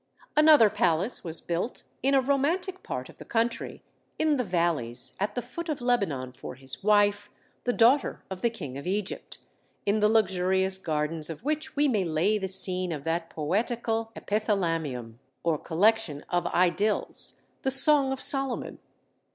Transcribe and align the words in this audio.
Another 0.35 0.71
palace 0.71 1.23
was 1.23 1.41
built 1.41 1.83
in 2.01 2.15
a 2.15 2.21
romantic 2.21 2.81
part 2.81 3.07
of 3.07 3.19
the 3.19 3.23
country 3.23 3.83
in 4.17 4.37
the 4.37 4.43
valleys 4.43 5.13
at 5.19 5.35
the 5.35 5.43
foot 5.43 5.69
of 5.69 5.79
Lebanon 5.79 6.31
for 6.33 6.55
his 6.55 6.83
wife, 6.83 7.29
the 7.65 7.71
daughter 7.71 8.23
of 8.27 8.41
the 8.41 8.49
king 8.49 8.79
of 8.79 8.87
Egypt; 8.87 9.37
in 9.85 9.99
the 9.99 10.09
luxurious 10.09 10.79
gardens 10.79 11.29
of 11.29 11.43
which 11.43 11.75
we 11.75 11.87
may 11.87 12.03
lay 12.03 12.39
the 12.39 12.47
scene 12.47 12.91
of 12.91 13.03
that 13.03 13.29
poetical 13.29 14.11
epithalamium, 14.15 15.19
or 15.43 15.59
collection 15.59 16.25
of 16.29 16.45
Idyls, 16.47 17.39
the 17.61 17.69
Song 17.69 18.11
of 18.11 18.19
Solomon. 18.19 18.79